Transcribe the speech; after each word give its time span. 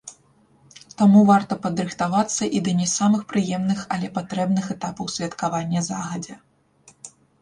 Таму 1.01 1.19
варта 1.31 1.57
падрыхтавацца 1.65 2.43
і 2.59 2.61
да 2.67 2.73
не 2.81 2.87
самых 2.93 3.21
прыемных, 3.33 3.79
але 3.97 4.07
патрэбных 4.19 4.65
этапаў 4.77 5.05
святкавання 5.17 5.79
загадзя. 5.93 6.35